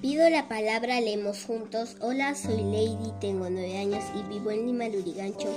[0.00, 1.96] Pido la palabra, leemos juntos.
[2.00, 5.48] Hola, soy Lady, tengo nueve años y vivo en Lima, Lurigancho,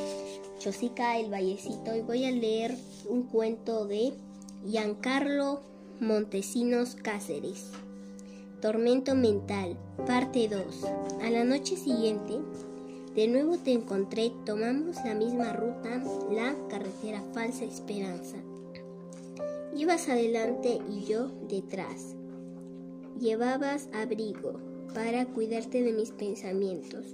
[0.57, 1.95] Chosica, el Vallecito.
[1.95, 2.75] Y voy a leer
[3.07, 4.13] un cuento de
[4.65, 5.61] Giancarlo
[5.99, 7.67] Montesinos Cáceres.
[8.61, 9.77] Tormento mental,
[10.07, 10.85] parte 2.
[11.21, 12.39] A la noche siguiente,
[13.13, 16.01] de nuevo te encontré, tomamos la misma ruta,
[16.31, 18.37] la carretera Falsa Esperanza.
[19.75, 22.15] Ibas adelante y yo detrás.
[23.21, 24.59] Llevabas abrigo
[24.95, 27.05] para cuidarte de mis pensamientos.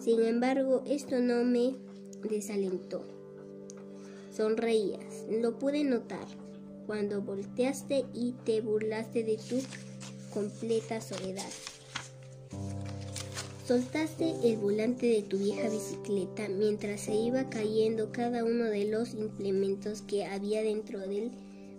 [0.00, 1.74] Sin embargo, esto no me
[2.26, 3.04] desalentó.
[4.34, 6.26] Sonreías, lo pude notar,
[6.86, 9.60] cuando volteaste y te burlaste de tu
[10.32, 11.50] completa soledad.
[13.66, 19.12] Soltaste el volante de tu vieja bicicleta mientras se iba cayendo cada uno de los
[19.12, 21.30] implementos que había dentro del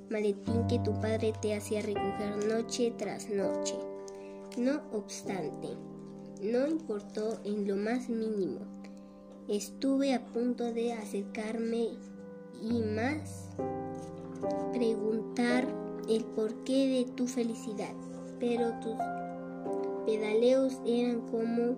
[0.10, 3.76] maletín que tu padre te hacía recoger noche tras noche.
[4.58, 5.70] No obstante,
[6.42, 8.60] no importó en lo más mínimo.
[9.48, 11.90] Estuve a punto de acercarme
[12.62, 13.50] y más
[14.74, 15.68] preguntar
[16.10, 17.94] el porqué de tu felicidad,
[18.40, 18.98] pero tus
[20.06, 21.76] pedaleos eran como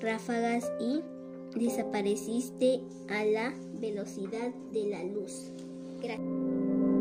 [0.00, 1.02] ráfagas y
[1.58, 5.50] desapareciste a la velocidad de la luz.
[6.00, 6.95] Gracias.